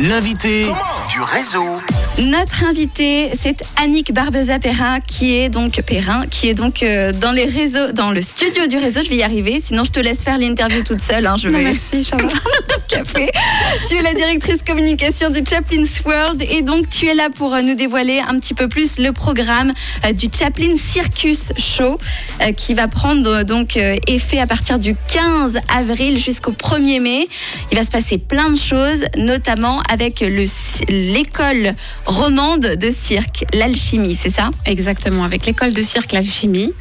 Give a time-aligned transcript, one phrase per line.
[0.00, 0.66] L'invité
[1.10, 1.80] du réseau.
[2.18, 7.44] Notre invité, c'est Annick Barbeza-Perrin, qui est donc Perrin, qui est donc euh, dans les
[7.46, 9.02] réseaux, dans le studio du réseau.
[9.02, 11.26] Je vais y arriver, sinon je te laisse faire l'interview toute seule.
[11.26, 12.32] hein, je Non, vais merci, Charlotte.
[12.88, 13.30] café.
[13.86, 17.62] Tu es la directrice communication du Chaplin's World et donc tu es là pour euh,
[17.62, 19.72] nous dévoiler un petit peu plus le programme
[20.04, 21.98] euh, du Chaplin Circus Show
[22.40, 27.28] euh, qui va prendre donc effet à partir du 15 avril jusqu'au 1er mai.
[27.70, 30.20] Il va se passer plein de choses, notamment avec
[30.88, 31.74] l'école
[32.06, 34.50] romande de cirque, l'alchimie, c'est ça?
[34.64, 36.72] Exactement, avec l'école de cirque L'Alchimie.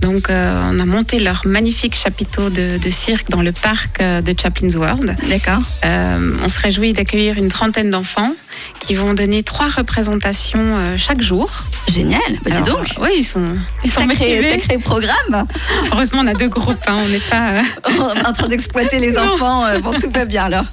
[0.00, 4.34] Donc, euh, on a monté leur magnifique chapiteau de, de cirque dans le parc de
[4.40, 5.16] Chaplin's World.
[5.44, 5.62] D'accord.
[5.84, 8.32] Euh, on se réjouit d'accueillir une trentaine d'enfants
[8.80, 11.50] qui vont donner trois représentations euh, chaque jour.
[11.90, 12.20] Génial.
[12.44, 12.86] Bah, dis donc.
[13.00, 14.50] Oui, ils sont, ils sont Sacré, motivés.
[14.60, 15.46] sacré programme.
[15.92, 17.50] Heureusement, on a deux groupes, hein, on n'est pas.
[17.52, 19.22] euh, en train d'exploiter les Non.
[19.22, 19.64] enfants.
[19.66, 20.64] euh, bon, tout va bien alors.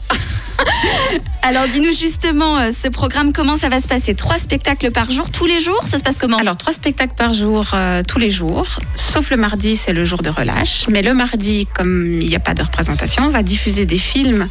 [1.43, 4.13] Alors, dis-nous justement, euh, ce programme, comment ça va se passer?
[4.15, 5.81] Trois spectacles par jour, tous les jours?
[5.89, 6.37] Ça se passe comment?
[6.37, 10.21] Alors, trois spectacles par jour, euh, tous les jours, sauf le mardi, c'est le jour
[10.21, 10.85] de relâche.
[10.89, 14.47] Mais le mardi, comme il n'y a pas de représentation, on va diffuser des films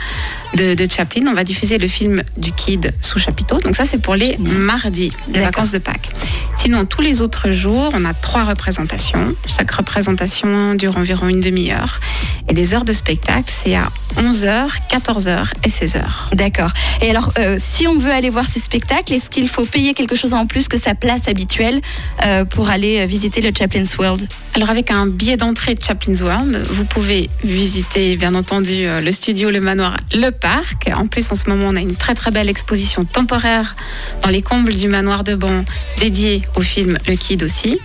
[0.55, 1.27] de, de Chaplin.
[1.29, 3.61] On va diffuser le film du Kid sous chapiteau.
[3.61, 6.09] Donc ça, c'est pour les mardis, les vacances de Pâques.
[6.57, 9.37] Sinon, tous les autres jours, on a trois représentations.
[9.59, 12.01] Chaque représentation dure environ une demi-heure.
[12.49, 16.16] Et les heures de spectacle, c'est à 11h, 14h et 16h.
[16.33, 16.71] D'accord.
[17.01, 20.15] Et alors, euh, si on veut aller voir ces spectacles, est-ce qu'il faut payer quelque
[20.15, 21.81] chose en plus que sa place habituelle
[22.25, 24.29] euh, pour aller euh, visiter le Chaplin's World?
[24.55, 29.51] Alors avec un billet d'entrée de Chaplin's World, vous pouvez visiter bien entendu le studio,
[29.51, 30.91] le manoir, le parc.
[30.95, 33.77] En plus en ce moment on a une très très belle exposition temporaire
[34.23, 35.65] dans les combles du manoir de Ban
[35.99, 37.79] dédiée au film Le Kid aussi.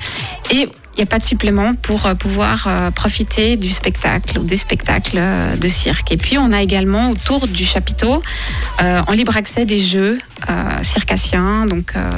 [0.51, 4.43] Et il n'y a pas de supplément pour euh, pouvoir euh, profiter du spectacle ou
[4.43, 6.11] des spectacles euh, de cirque.
[6.11, 8.21] Et puis on a également autour du chapiteau
[8.79, 10.17] en libre accès des jeux
[10.81, 12.09] circassiens, donc euh,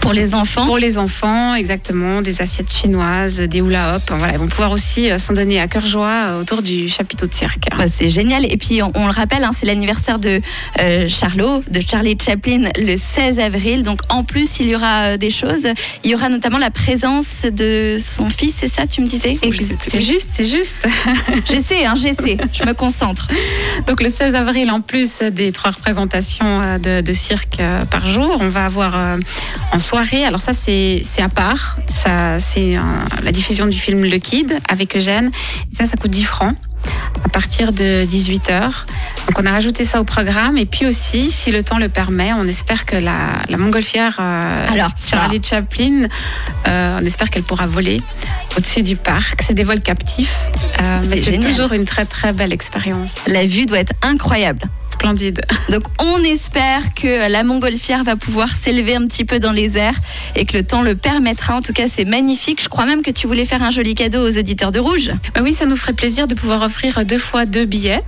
[0.00, 4.02] Pour les enfants pour les enfants, exactement, des assiettes chinoises, des hula hop.
[4.08, 7.26] Voilà, ils vont pouvoir aussi euh, s'en donner à cœur joie euh, autour du chapiteau
[7.26, 7.68] de cirque.
[7.76, 8.44] Bah, c'est génial.
[8.50, 10.40] Et puis, on, on le rappelle, hein, c'est l'anniversaire de
[10.80, 13.82] euh, Charlot, de Charlie Chaplin, le 16 avril.
[13.82, 15.66] Donc, en plus, il y aura euh, des choses.
[16.04, 19.38] Il y aura notamment la présence de son fils, c'est ça, tu me disais.
[19.42, 20.74] C'est juste, c'est juste.
[21.50, 22.36] J'essaie, hein, j'essaie.
[22.52, 23.28] Je me concentre.
[23.86, 28.06] Donc le 16 avril, en plus des trois représentations euh, de, de cirque euh, par
[28.06, 29.18] jour, on va avoir euh,
[29.72, 32.80] en soirée, alors ça c'est à part, ça c'est euh,
[33.22, 35.30] la diffusion du film Le Kid avec Eugène,
[35.70, 36.56] Et ça ça coûte 10 francs
[37.24, 38.60] à partir de 18h.
[39.26, 42.32] Donc on a rajouté ça au programme et puis aussi, si le temps le permet,
[42.32, 43.16] on espère que la,
[43.48, 44.90] la montgolfière euh, Alors.
[45.04, 46.06] Charlie Chaplin,
[46.68, 48.02] euh, on espère qu'elle pourra voler
[48.56, 49.42] au-dessus du parc.
[49.42, 50.36] C'est des vols captifs,
[50.80, 53.12] euh, C'est mais c'est toujours une très très belle expérience.
[53.26, 54.62] La vue doit être incroyable.
[55.02, 55.40] Splendide.
[55.68, 59.98] Donc, on espère que la montgolfière va pouvoir s'élever un petit peu dans les airs
[60.36, 61.56] et que le temps le permettra.
[61.56, 62.62] En tout cas, c'est magnifique.
[62.62, 65.10] Je crois même que tu voulais faire un joli cadeau aux auditeurs de Rouge.
[65.34, 68.00] Bah oui, ça nous ferait plaisir de pouvoir offrir deux fois deux billets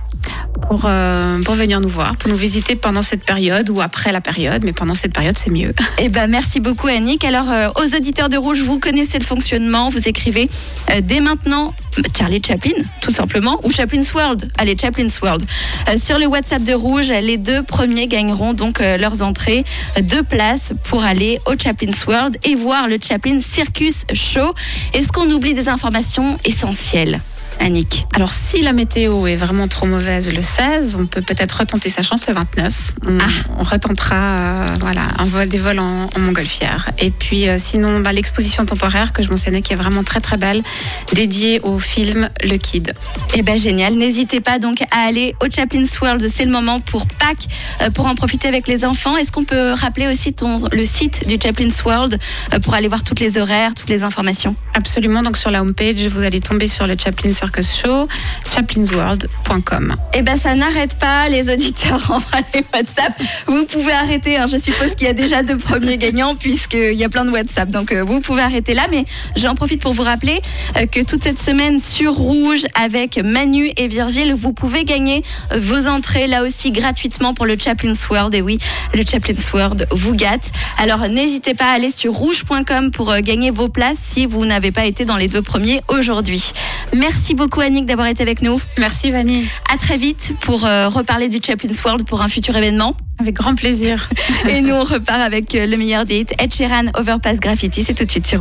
[0.67, 4.21] pour, euh, pour venir nous voir, pour nous visiter pendant cette période ou après la
[4.21, 5.73] période, mais pendant cette période, c'est mieux.
[5.97, 7.23] Eh ben, merci beaucoup, Annick.
[7.23, 9.89] Alors, euh, aux auditeurs de Rouge, vous connaissez le fonctionnement.
[9.89, 10.49] Vous écrivez
[10.91, 11.73] euh, dès maintenant
[12.15, 14.51] Charlie Chaplin, tout simplement, ou Chaplin's World.
[14.57, 15.45] Allez, Chaplin's World.
[15.97, 19.63] Sur le WhatsApp de Rouge, les deux premiers gagneront donc leurs entrées,
[20.01, 24.53] deux places pour aller au Chaplin's World et voir le Chaplin Circus Show.
[24.93, 27.21] Est-ce qu'on oublie des informations essentielles,
[27.65, 31.89] Annick Alors, si la météo est vraiment trop mauvaise le 16, on peut peut-être retenter
[31.89, 32.93] sa chance le 29.
[33.07, 33.23] On, Ah.
[33.59, 36.91] on retentera euh, voilà, un vol, des vols en, en montgolfière.
[36.99, 40.37] Et puis, euh, sinon, bah, l'exposition temporaire que je mentionnais, qui est vraiment très très
[40.37, 40.61] belle,
[41.13, 42.93] dédiée au film Le Kid.
[43.33, 47.07] Eh ben génial, n'hésitez pas donc à aller au Chaplin's World, c'est le moment pour
[47.07, 47.47] Pâques,
[47.81, 49.17] euh, pour en profiter avec les enfants.
[49.17, 52.19] Est-ce qu'on peut rappeler aussi ton, le site du Chaplin's World
[52.61, 54.55] pour aller voir toutes les horaires, toutes les informations?
[54.75, 58.07] Absolument, donc sur la homepage, vous allez tomber sur le Chaplin Show,
[58.53, 59.95] chaplinsworld.com.
[60.13, 63.13] Eh ben ça n'arrête pas, les auditeurs envoient les WhatsApp.
[63.47, 64.45] Vous pouvez arrêter, hein.
[64.47, 67.69] je suppose qu'il y a déjà deux premiers gagnants puisqu'il y a plein de WhatsApp.
[67.69, 69.05] Donc euh, vous pouvez arrêter là, mais
[69.35, 70.41] j'en profite pour vous rappeler
[70.77, 75.23] euh, que toute cette semaine sur Rouge avec Manu et Virgile, vous pouvez gagner
[75.55, 78.33] vos entrées là aussi gratuitement pour le Chaplin's World.
[78.35, 78.57] Et oui,
[78.93, 80.51] le Chaplin's World vous gâte.
[80.77, 84.71] Alors n'hésitez pas à aller sur rouge.com pour euh, gagner vos places si vous n'avez
[84.71, 86.53] pas été dans les deux premiers aujourd'hui.
[87.35, 88.61] Merci beaucoup Annick d'avoir été avec nous.
[88.77, 92.95] Merci Vanny, À très vite pour euh, reparler du Chaplin's World pour un futur événement.
[93.19, 94.09] avec grand plaisir.
[94.49, 96.27] Et nous, on repart avec euh, le meilleur des hits.
[96.39, 97.83] Ed Sheeran, Overpass Graffiti.
[97.83, 98.33] C'est tout de suite sur